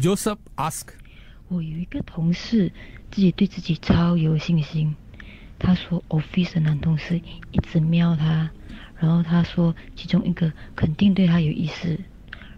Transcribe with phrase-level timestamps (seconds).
[0.00, 0.86] Joseph ask，
[1.48, 2.72] 我有一个同事
[3.10, 4.96] 自己对自己超有信心，
[5.58, 7.20] 他说 office 的男同事
[7.52, 8.50] 一直瞄他，
[8.98, 11.98] 然后他说其中一个肯定对他有意思，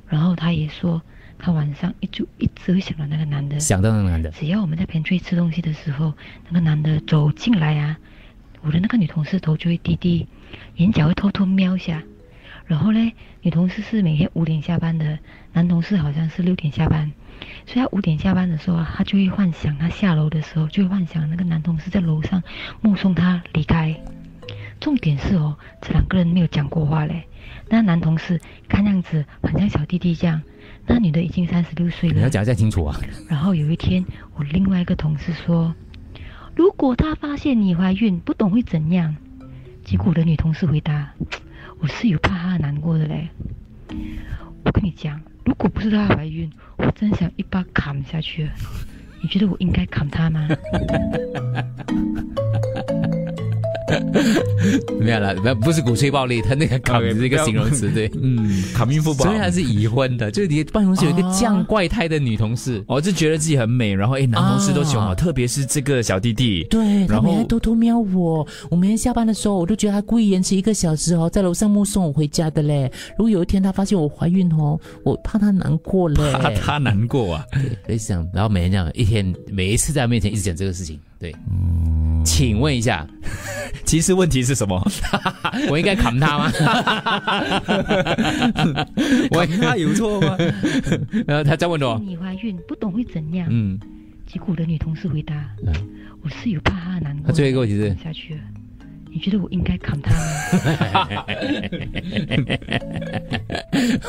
[0.06, 1.02] 然后他也说
[1.36, 6.14] 他晚上一就一直会想到那个男的，想到那个男的，只要我们在 pantry 吃东西的时候，
[6.46, 7.98] 那个男的走进来啊，
[8.60, 10.28] 我的那个女同事头就会低低，
[10.76, 12.00] 眼角会偷偷瞄一下。
[12.66, 15.18] 然后嘞，女同事是每天五点下班的，
[15.52, 17.12] 男同事好像是六点下班，
[17.66, 22.42] 所以他五点下班的时候啊，他就会幻想他下楼的时候就会幻想那个男同事在楼上
[22.80, 23.94] 目送他离开。
[24.80, 27.24] 重点是哦，这两个人没有讲过话嘞。
[27.68, 30.42] 那男同事看样子很像小弟弟这样，
[30.86, 32.16] 那女的已经三十六岁了。
[32.16, 32.96] 你要讲得清楚啊。
[33.28, 35.74] 然后有一天，我另外一个同事说，
[36.56, 39.14] 如果他发现你怀孕，不懂会怎样？
[39.84, 41.12] 结果我的女同事回答。
[41.80, 43.28] 我是有怕她难过的嘞，
[44.64, 48.48] 我跟你讲，如果不是她怀孕，我真想一把砍下去。
[49.22, 50.48] 你觉得我应该砍她吗？
[55.00, 72.90] 没有了，不不是鼓吹暴力，他那个“砍”是一个形容词，对，嗯，卡孕妇，所以他是已婚的，就是你办公室有一个这样怪胎的女同事，哦，就觉得自己很美，然后哎，男同事都喜欢我，特别是这个小弟弟，对，然后每天偷偷瞄我，我每天下班的时候，我都觉得他故意延迟一个小时哦，在楼上目送我回家的嘞。
[73.18, 77.44] 如果有一天他发现我怀孕哦，我怕他难过嘞，怕他难过啊，
[77.86, 83.06] 对，以想，然后每天这样一天，每一次在他面前一直讲这个事情，对，嗯，请问一下。
[83.84, 84.80] 其实问题是什么？
[85.68, 86.50] 我应该砍他吗？
[89.30, 90.36] 我他有错吗？
[91.26, 93.46] 然后他再问我：你怀孕不懂会怎样？
[93.50, 93.78] 嗯，
[94.26, 95.34] 结果我的女同事回答：
[96.22, 97.26] 我是有怕他难过。
[97.26, 98.40] 他最后一个问题是下去了。
[99.14, 100.16] 你觉得我应该砍他吗？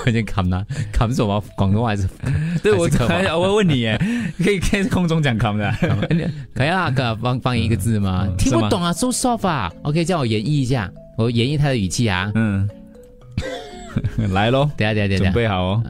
[0.05, 1.43] 我先砍他，砍什么？
[1.57, 2.07] 广东话还是？
[2.63, 2.87] 对我
[3.33, 3.99] 我我问你耶，
[4.41, 5.71] 可以可以空中讲砍的，
[6.55, 8.27] 可以啊，可放放一个字吗？
[8.37, 9.71] 听不懂啊，so soft 啊。
[9.83, 12.31] OK，叫我演绎一下，我演绎他的语气啊。
[12.35, 12.67] 嗯，
[14.33, 15.83] 来喽，等下等下等下，准备好哦。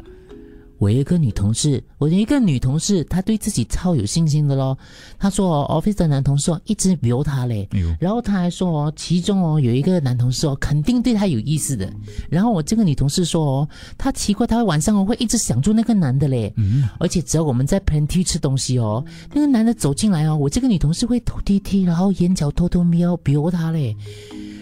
[0.80, 4.78] 我一个女同事，我的一个女同事，她对自己超有信心的咯。
[5.18, 7.66] 她说哦，office 的男同事哦，一直留她嘞。
[7.98, 11.90] 然后她还说哦，其中哦有一个男同事哦，肯定对她有意思的。
[12.30, 16.52] 然后我这个女同事说哦，她奇怪，她晚上哦会一直想住那个男的嘞。
[16.58, 16.90] 嗯。
[17.00, 23.96] 而且只要我们在 pantry 吃东西哦，那个男的走进来哦，我这个女同事会偷踢踢，然后眼角偷偷瞄，瞄他嘞。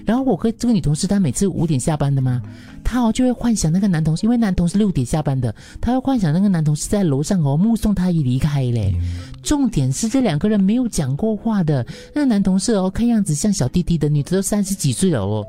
[0.04, 2.42] 然后我和这个女同事，她每次五点下班的嘛，
[2.84, 8.96] 她哦就会幻想那个男同事，因为男同事六点下班的，她会幻想那个男同事在楼上哦目送他一离开嘞。
[9.44, 15.46] 重点是这两个人没有讲过话的，那男同事哦看样子像小弟弟的，女的都三十几岁了哦。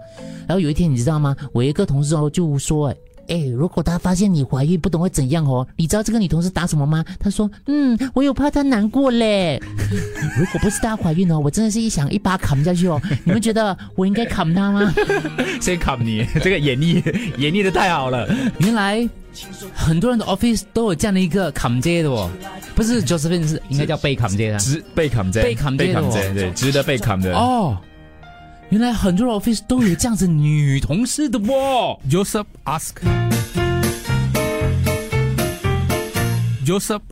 [0.46, 1.34] 然后有一天你知道吗？
[1.52, 2.96] 我一个同事哦就说哎。
[3.28, 5.66] 哎，如果他发现你怀孕，不懂会怎样哦？
[5.76, 7.04] 你知道这个女同事打什么吗？
[7.20, 9.60] 她说：“嗯，我有怕她难过嘞。
[10.36, 13.00] 如果不是她怀孕哦，我真的是一想一把砍下去哦。
[13.24, 14.92] 你们觉得我应该砍她吗？
[15.62, 17.00] 先砍你，这个演绎
[17.38, 18.28] 演绎的太好了。
[18.58, 19.08] 原来
[19.74, 22.30] 很多人的 office 都有这样的一个坎肩的哦，
[22.74, 25.86] 不是 Josephine 是应该叫被坎肩的，值被坎肩，被坎肩
[26.34, 27.78] 的，对，值得被砍的哦。
[28.70, 31.98] 原来很多 office 都有这样子女同事的哦。
[32.10, 33.02] Joseph ask，Joseph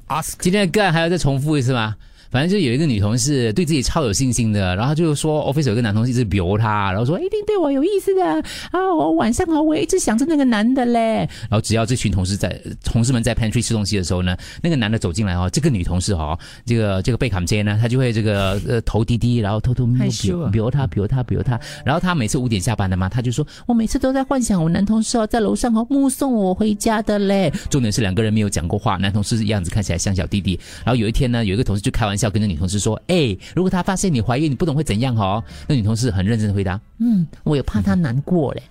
[0.09, 1.97] ask，今天的个案还要再重复一次吗？
[2.31, 8.25] 反正就有一个女同事对自己超有信心的，然后就说 office 有个男同事一直瞄她，然后说一定对我有意思的
[8.71, 8.95] 啊！
[8.97, 11.29] 我晚上啊，我一直想着那个男的嘞。
[11.49, 20.07] 然后只要这群同事在同事们在 pantry 吃东西的时候呢，那个男的走进来哦，这个女同事哦，这个这个贝卡街呢，她就会这个呃头低低，然后偷偷瞄
[20.53, 21.61] 瞄他，瞄他，瞄他。
[21.85, 27.53] 然后她每次五点下班的嘛，她就说我每次都在幻想我男同事哦在楼上哦目送我回家的嘞。
[27.69, 30.57] 重点是两个人没有讲过话，男同事样子看起来像小弟弟。
[30.85, 32.20] 然后有一天呢，有一个同事就开玩笑。
[32.21, 35.17] 笑跟那女同事说：“哎，如果他发现你怀孕，你不懂会怎样？
[35.17, 38.63] 哦？”那女同事很认真的回答：“嗯，我有怕他难过嘞。”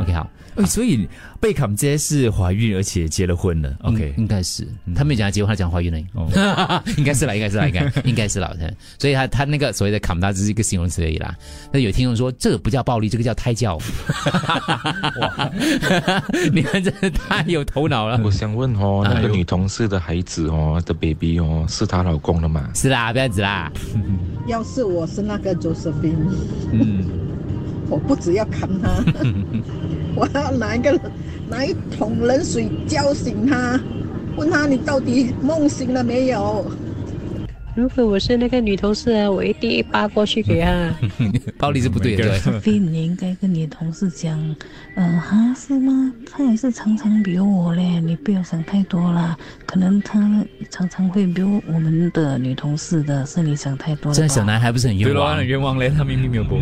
[0.00, 0.28] OK，好。
[0.66, 1.08] 所以
[1.40, 3.74] 贝卡杰是怀孕而且结了婚了。
[3.84, 5.98] OK，应该是他没讲结婚，他讲怀孕了。
[6.12, 8.54] 哦， 应该是啦，应该是啦，应该 应该是啦。
[8.98, 11.34] 所以他他那个所谓的卡姆达只是一个形容词而已啦。
[11.72, 13.78] 那有听众说这个不叫暴力，这个叫胎教。
[15.20, 15.50] 哇，
[16.52, 18.20] 你们真的太有头脑了。
[18.22, 22.68] 我想问哦，那个女同事的孩子哦的 baby 哦是她老公的吗？
[22.74, 23.72] 是啦，不要子啦。
[24.46, 26.28] 要是我是那个 Josephine，
[26.72, 27.08] 嗯，
[27.92, 28.88] 我不只要看他。
[30.16, 30.98] 我要拿一个
[31.48, 33.78] 拿一桶冷水浇醒他，
[34.36, 36.64] 问他你到底梦醒了没有？
[37.74, 40.90] 如果我是那个女同事啊，我一定一扒过去给她。
[41.56, 42.60] 暴力是不对的，对。
[42.60, 44.38] 菲，你应该跟你同事讲，
[44.94, 46.12] 嗯，哈是吗？
[46.30, 49.34] 他也是常常比我嘞，你不要想太多啦。
[49.64, 54.14] 可能他常常会比我们的女同事的，是你想太多了。
[54.14, 55.36] 这小男孩不是很冤枉？
[55.38, 56.58] 很冤枉嘞，他明明没有播。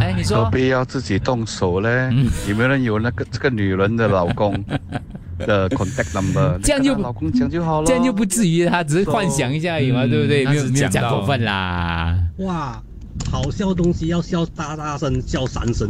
[0.00, 2.10] 哎，你说何必要自己动手呢？
[2.48, 4.52] 有没有人有那个这个女人的老公
[5.38, 6.58] 的 contact number？
[6.64, 10.44] 这样就老公讲就好了，这样就不至于他只是幻想一下而已嘛，对不对？
[10.46, 12.18] 没有没有讲过分啦。
[12.38, 12.82] 哇，
[13.30, 15.88] 好笑东西要笑大大声，笑三声。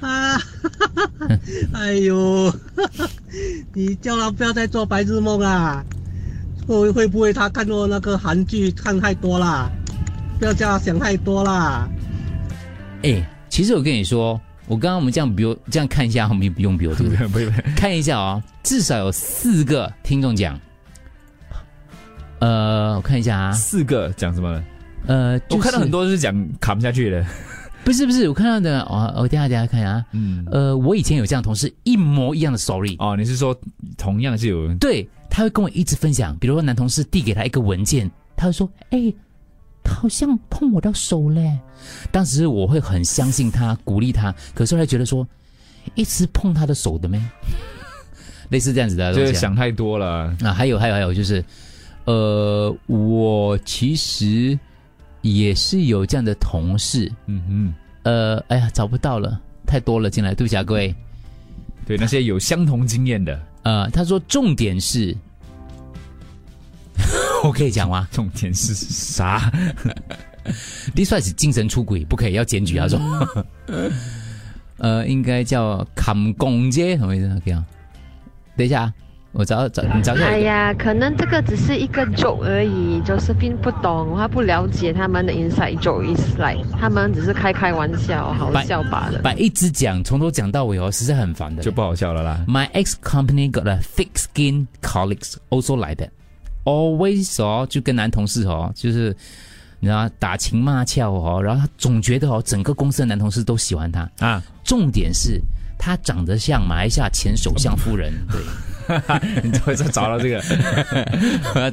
[0.00, 0.38] 啊，
[1.72, 2.52] 哎呦，
[3.72, 5.82] 你叫他不要再做白日梦啊！
[6.66, 9.70] 会会不会他看过那个韩剧看太多啦？
[10.38, 11.88] 不要叫他想太多啦。
[13.04, 17.26] 哎，其实我跟你说，我刚刚我们这样，比如这样看一下，我们不用比如对不对？
[17.28, 20.58] 不用，看一下哦，至少有四个听众讲。
[22.40, 24.62] 呃，我看一下啊，四个讲什么？
[25.06, 27.24] 呃，我看到很多是讲扛不下去的。
[27.84, 30.02] 不是不是，我看到的，哦，我等下等下看啊。
[30.12, 32.96] 嗯，呃，我以前有这样同事，一模一样的 story。
[32.98, 33.54] 哦，你是说
[33.98, 34.74] 同样是有？
[34.76, 39.12] 对，他会跟我一直分享，比如说男同事递给他一个文件，他会说，哎。
[39.84, 41.58] 他好像碰我的手嘞，
[42.10, 45.26] 当时我会很相信他，鼓励他，可是后来觉得说，
[45.94, 47.22] 一直碰他的手的咩？
[48.48, 50.34] 类似这样子的，就是想太多了。
[50.42, 51.44] 啊，还有还有还有就是，
[52.06, 54.58] 呃，我其实
[55.20, 60.94] 也是有这样的同事，嗯嗯，呃，哎呀，找不到了，太多了进来，对不起啊，各位。
[61.86, 65.14] 对那些有相同经验的，呃，他说重点是。
[67.44, 68.08] 我可以讲吗？
[68.10, 69.52] 重点是啥？
[70.94, 72.98] 第算是精神出轨，不可以要检举他说。
[74.78, 77.28] 呃，应该叫砍公街什么意思？
[77.44, 77.62] 可以啊。
[78.56, 78.90] 等一下，
[79.32, 80.24] 我找找你找找。
[80.24, 89.20] 哎呀，可能这个只是一个 joke 而已，就是并不懂，他不了解他们的 inside joke is like，他们只是开开玩笑，好笑罢了。
[89.22, 92.42] 把一直讲，从头讲到尾哦，实在很烦的，就不好笑了啦。
[92.48, 96.08] My ex company got a thick skin colleagues also like that.
[96.64, 99.16] Always 哦，就跟男同事哦，就是
[99.80, 104.42] 你知道打情骂俏哦，然后他总觉得哦，整个公司的男同事都喜欢他啊。
[104.64, 105.40] 重点是
[105.78, 108.40] 他长得像马来西亚前首相夫人，对。
[109.42, 110.42] 你会再找到这个？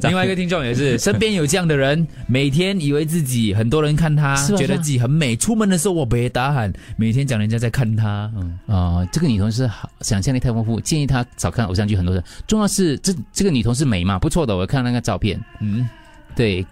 [0.08, 5.36] 另外一个听众也是，身边有这样的人，每天以为自己很多人看他，觉得自己很美。
[5.36, 8.30] 出门的时候我别打喊，每天讲人家在看他。
[8.36, 12.22] 嗯啊，这个女同事好想象力太丰富，建议她少看偶像剧很多人。
[12.46, 14.56] 重要是这这个女同事美嘛，不错的。
[14.56, 15.88] 我看那个照片，嗯，
[16.34, 16.64] 对，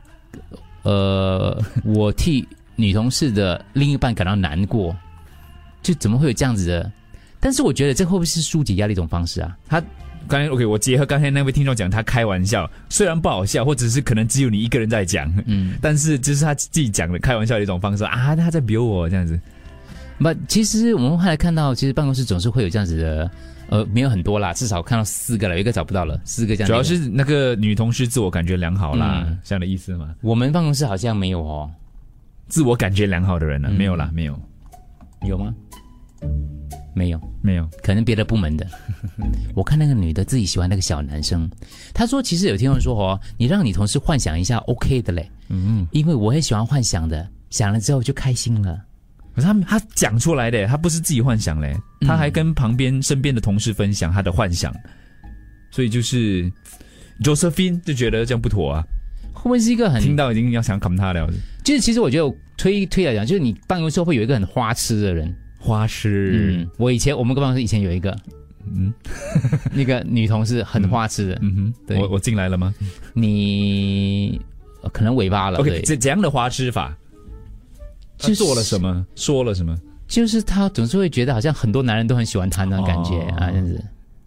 [0.82, 2.46] 呃，我替
[2.76, 4.96] 女同事的另一半感到难过，
[5.82, 6.90] 就怎么会有这样子的？
[7.38, 9.56] 但是我觉得这会不会是疏解压力一种方式啊？
[9.68, 9.82] 他。
[10.28, 19.38] 刚才 OK，我结合刚才那位听众讲，他开玩笑，虽然不好笑，或者是可能只有你一个人在讲，嗯， 但是这是他自己讲的开玩笑的一种方式啊，他在比我这样子。
[20.18, 23.30] 那，其实我们后来看到，其实办公室总是会有这样子的，
[23.70, 26.68] 呃，没有很多啦，至少看到四个了，有一个找不到了，四个这样。
[26.68, 30.14] 主要是那个女同事自我感觉良好啦，这样的意思吗？
[30.20, 31.70] 我们办公室好像没有哦，
[32.48, 34.38] 自我感觉良好的人呢，没有啦，没有，
[35.26, 35.54] 有吗？
[36.94, 38.66] 没有，没有，可能别的部门的。
[39.54, 41.48] 我看那个女的自己喜欢那个小男生，
[41.94, 45.30] 她说其实有听众说哦，你让你同事幻想一下，OK 的嘞。
[45.48, 48.80] 嗯，因为我很喜欢幻想的，想了之后就开心了。
[49.34, 54.74] 可是他他讲出来的，他不是自己幻想嘞，他还跟旁边身边的同事分享他的幻想，
[55.70, 56.50] 所以就是
[57.22, 58.84] Josephine 就觉得这样不妥啊。
[59.32, 61.30] 会不会是一个很听到已经要想砍他了？
[61.64, 65.34] 就是其实我觉得推推来讲，就是你办公室会有一个很花痴的人。
[65.60, 68.16] 花痴，嗯，我以前我们办公室以前有一个，
[68.74, 68.92] 嗯，
[69.72, 72.74] 那个女同事很花痴的，嗯哼，对，我我进来了吗？
[73.14, 74.40] 你
[74.92, 76.96] 可能尾巴了，OK，怎怎样的花痴法？
[78.18, 79.06] 是做了什么？
[79.14, 79.76] 说了什么？
[80.08, 83.84] 就是她总是会觉得好像很多男人都很喜欢她那种感觉啊，这样子，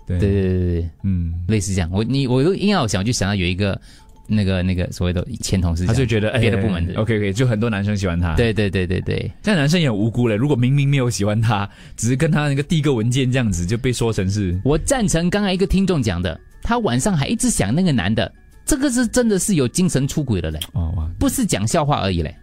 [0.08, 1.90] 对对对对对，嗯，类似这样。
[1.92, 3.80] 我你我又硬要想，就想到有一个。
[4.26, 8.36] 那个那个所谓的前同事，他就觉得别的部门的 OK OK，就很多男生喜欢他。
[8.36, 10.36] 对对对对对，但男生也很无辜嘞。
[10.36, 14.60] 如果明明没有喜欢他，只是跟他那个递个文件这样子，就被说成是。
[14.64, 18.32] 我赞成刚才一个听众讲的，他晚上还一直想那个男的，
[18.66, 20.60] 这个是真的是有精神出轨了嘞。
[20.74, 22.34] 哦，不是讲笑话而已嘞。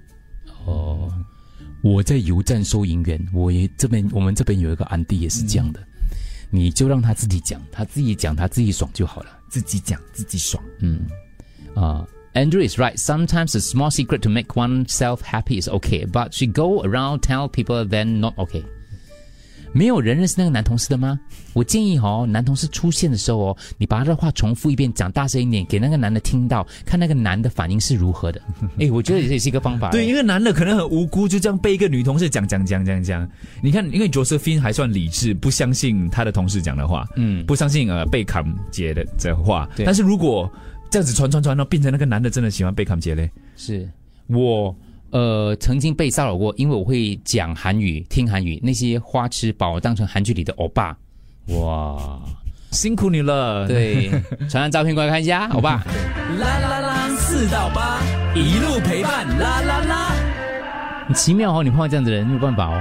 [0.66, 1.10] 哦，
[1.82, 5.80] 我在油站收银员，我也这边我们这边有一个安迪也是这样的，
[6.50, 11.00] 你就让他自己讲，他自己讲他自己爽就好了，自己讲自己爽，嗯。
[11.76, 12.96] Uh, Andrew is right.
[12.98, 17.48] Sometimes a small secret to make oneself happy is okay, but she go around tell
[17.48, 18.62] people then not okay.
[19.72, 21.16] 没有人认识那个男同事的吗？
[21.52, 28.42] 我建议哦，男同事出现的时候哦，你把他的话重复一遍，讲大声一点，给那个男的听到，看那个男的反应是如何的。
[28.80, 29.90] 哎，我觉得这也是一个方法。
[29.90, 33.28] 对，因为男的可能很无辜，就这样被一个女同事讲讲讲讲讲。
[33.62, 39.68] 你看，因为 Josephine 还算理智，不相信他的同事讲的话，嗯，不相信呃贝卡姆姐的这话。
[39.84, 40.50] 但是如果
[40.90, 43.88] 这样子传传传到变成那个男的真的喜欢贝卡姆姐嘞，是
[44.26, 44.74] 我。
[45.12, 50.96] 呃，曾经被骚扰过，因为我会讲韩语、听韩语，那些花痴把我当成韩剧里的欧巴，
[51.48, 52.22] 哇，
[52.70, 53.66] 辛苦你了。
[53.66, 54.08] 对，
[54.48, 55.82] 传张照片过来看一下，欧巴。
[56.38, 58.00] 啦啦啦，四到八，
[58.36, 60.14] 一路陪伴，啦啦啦。
[61.08, 62.80] 很奇妙哦，你碰到这样的人没有办法哦。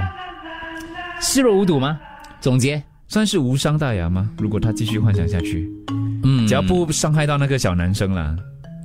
[1.20, 1.98] 视若无睹吗？
[2.40, 4.30] 总结算是无伤大雅吗？
[4.38, 6.09] 如果他继续幻想下去，嗯，
[6.50, 8.36] 只要不伤害到那个小男生啦，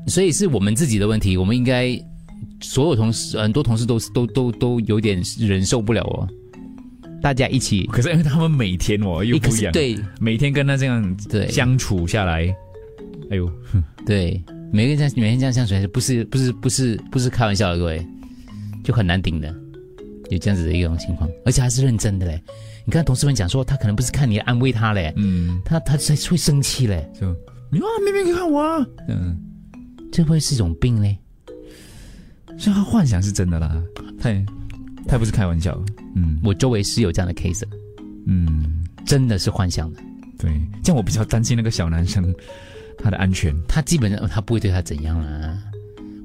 [0.08, 2.00] 所以是我们自己的问题，我们应该。
[2.62, 6.28] 所有同事，很多同事都都都都有点忍受不了哦。
[7.22, 12.54] 大家一起，可是因为他们每天哦又不一样，对，每天跟他这样对相处下来，
[13.30, 13.52] 哎呦，
[14.06, 14.42] 对，
[14.72, 18.06] 每个人这样每天这样相处，不是不是不是不是开玩笑的，各位，
[18.84, 19.54] 就很难顶的，
[20.30, 22.42] 有这样子的一种情况，而且还是认真的嘞。
[22.86, 27.36] 你看同事们讲说，他可能不是看你安慰他嘞，嗯，他他才会生气嘞，就
[27.76, 29.38] 你啊，明明看我啊，嗯，
[30.10, 31.18] 这会是一种病嘞。
[32.58, 33.84] 所以他幻想是真的啦，
[34.18, 34.32] 他
[35.06, 35.78] 他不是开玩笑。
[36.16, 37.64] 嗯，我周围是有这样的 case，
[38.26, 40.00] 嗯，真的是幻想的。
[40.40, 40.50] 对，
[40.82, 42.34] 这样我比较担心那个小男生
[42.98, 43.54] 他的安全。
[43.68, 45.62] 他基本上他不会对他怎样啊，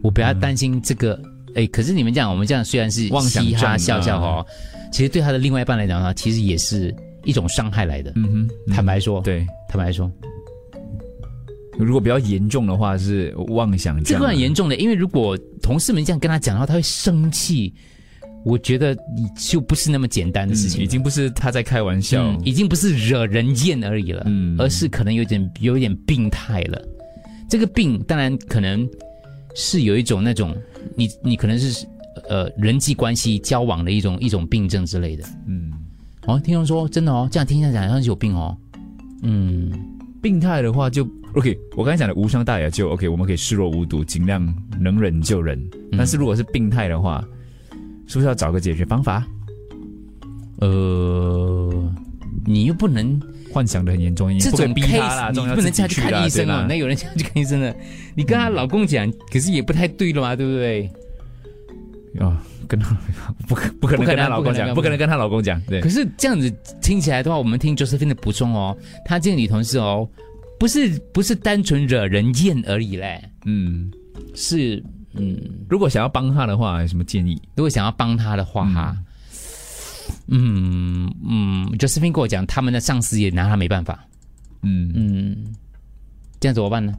[0.02, 1.20] 我比较担心这个。
[1.56, 4.46] 哎，可是你们讲我们这样虽然是嘻哈笑笑哦，
[4.92, 8.12] 其实对他的另外一半来讲呢，其实也是一种伤害来的。
[8.14, 10.08] 嗯哼，坦白说，对，坦白说。
[11.84, 14.02] 如果比较严重的话，是妄想。
[14.04, 17.72] 这个很严重的，因为如果同事们这样跟他讲的话，他会生气。
[18.42, 24.26] 我觉得你就不是那么简单的事情，已经不是他在开玩笑，已经不是惹人厌而已了，
[24.58, 26.82] 而是可能有点有点病态了。
[27.50, 28.88] 这个病当然可能
[29.54, 30.56] 是有一种那种
[30.96, 31.86] 你你可能是
[32.30, 35.24] 呃人际关系交往的一种一种病症之类的。
[35.46, 35.70] 嗯，
[36.26, 38.56] 哦，听众说真的哦，这样听下来好像是有病哦。
[39.22, 39.70] 嗯，
[40.22, 41.06] 病态的话就。
[41.34, 44.42] OK，我刚才讲的无伤大雅就 OK，我们可以视若无睹，尽量
[44.80, 45.58] 能忍就忍。
[45.96, 47.24] 但是如果是病态的话，
[48.06, 49.24] 是不是要找个解决方法？
[50.58, 51.92] 呃，
[52.44, 53.20] 你又不能
[53.52, 56.66] 幻想的很严重，这种逼他啦，你不能叫去看医生啊。
[56.68, 57.74] 那有人叫去看医生的，
[58.16, 60.90] 你跟她老公讲，可是也不太对了嘛，对不对？
[62.18, 62.96] 啊，跟她
[63.46, 65.60] 不可不可能跟她老公讲，不可能跟她老公讲。
[65.68, 65.80] 对。
[65.80, 70.08] 可是这样子听起来的话，我们听 Josephine 的补充哦，她这个女同事哦。
[70.60, 73.90] 不是不是单纯惹人厌而已嘞，嗯，
[74.34, 75.34] 是嗯，
[75.70, 77.40] 如果想要帮他的话，有什么建议？
[77.56, 78.94] 如果想要帮他的话，哈，
[80.26, 84.06] 嗯嗯，Josephine 跟我讲，他们的上司也拿他没办法，
[84.60, 84.92] 嗯。
[84.94, 85.54] 嗯，
[86.38, 86.94] 这样怎么办呢？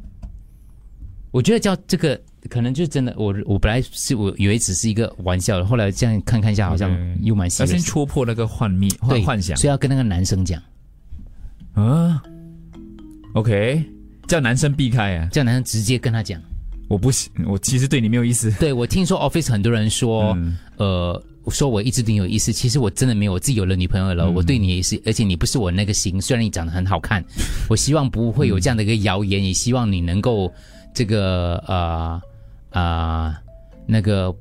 [1.29, 6.89] 我觉得叫这个可能就真的，我我本来是我以为只是一个玩笑，后来这样看看一下，好像
[7.21, 10.59] 又蛮要先戳破那个幻灭幻想，所以要跟那个男生讲，
[11.75, 12.23] 啊。
[13.33, 13.83] OK，
[14.27, 15.27] 叫男生避开啊！
[15.31, 16.41] 叫男生直接跟他讲，
[16.89, 17.09] 我不，
[17.47, 18.51] 我其实对你没有意思。
[18.59, 20.37] 对我听说 Office 很多人说，
[20.77, 27.23] 呃，说我一直对你有意思，其实我真的没有，我自己有了女朋友了，我对你也是，而且你不是我那个型，虽然你长得很好看，
[27.69, 30.51] 我希望不会有这样的一个谣言，也希望你能够
[30.93, 32.21] 这个呃
[32.69, 33.41] 啊
[33.85, 34.35] 那个。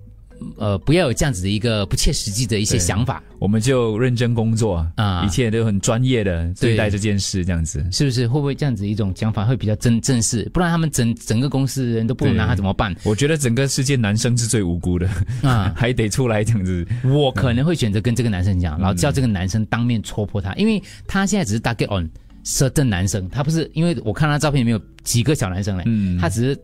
[0.57, 8.27] 呃，不要有这样子的一个不切实际的一些想法，我们就认真工作啊，一切都很专业的对待这件事，这样子是不是？
[8.27, 10.49] 会不会这样子一种讲法会比较正正式？
[10.53, 12.95] 不然他们整整个公司的人都不能拿他怎么办？
[13.05, 15.09] 我觉得整个世界男生是最无辜的
[15.43, 16.87] 啊， 还得出来这样子。
[17.05, 22.09] 我可能会选择跟这个男生讲，然后叫这个男生当面戳破他，因为他现在只是大概 on
[22.45, 26.59] certain 男生，他不是因为我看他照片里面有几个小男生嘞，嗯，他只是。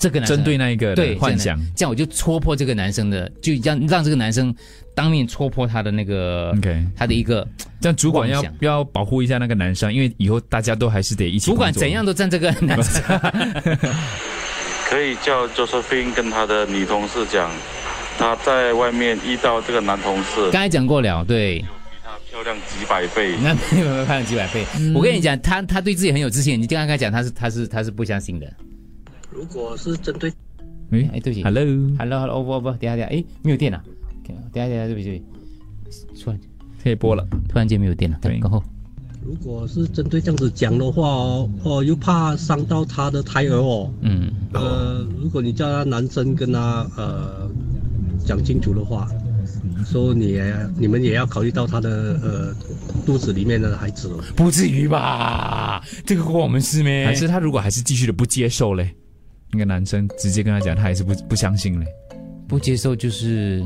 [0.00, 4.52] 这个针对那一个对幻想，这样我就戳破这个男生的，就让让这个男生
[4.94, 7.46] 当面戳破他的那个，OK，他的一个。
[7.82, 11.50] 这样主管要要保护一下那个男生，因为以后大家都还是得一起。
[11.50, 13.02] 主管怎样都站这个男生。
[14.88, 17.50] 可以叫 Josephine 跟他的女同事讲，
[18.18, 21.66] 他在外面遇到这个男同事，刚才讲过了，对，比
[22.02, 23.34] 他漂亮几百倍。
[23.42, 24.66] 那有没有漂亮几百倍？
[24.94, 28.50] 我跟你讲，他他对自己很有自信，你刚刚讲他是他是他是不相信的。
[29.32, 30.30] 如果是针对，
[30.90, 33.82] 哎哎，对不起，Hello，Hello，Hello，不不，等下等下，哎，没有电了，
[34.26, 35.22] 等下等下，对不起，
[36.22, 36.40] 突然。
[36.82, 38.62] 可以播了，突然间没有电了，对，然后，
[39.22, 47.50] 如果是针对这样子讲的话哦，哦，又怕伤到他的胎儿哦，嗯，呃，如果你叫他男生跟他呃
[48.24, 49.06] 讲清楚的话，
[49.84, 52.54] 说你也你们也要考虑到他的呃
[53.04, 54.24] 肚子里面的孩子了。
[54.34, 55.84] 不至于吧？
[56.06, 57.04] 这个关我们事咩？
[57.04, 58.94] 还是他如果还是继续的不接受嘞？
[59.52, 61.86] 那个男生直接跟他讲，他还是不不相信嘞？
[62.48, 63.64] 不接受就是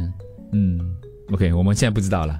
[0.52, 0.78] 嗯
[1.32, 2.38] ，OK，我们现在不知道了。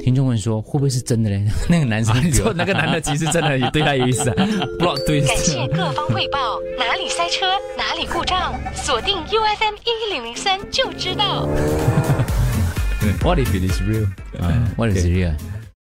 [0.00, 1.46] 听众问说，会不会是真的嘞？
[1.70, 4.34] 那个男生，你说那个男的其实真的也对他有意思啊？
[4.78, 5.20] 不知道对。
[5.20, 7.46] 感谢各方汇报，哪里塞车，
[7.78, 11.48] 哪里故障，锁定 UFM 一零零三就知道。
[13.22, 14.06] What if it is real？
[14.40, 15.34] 啊，What is real？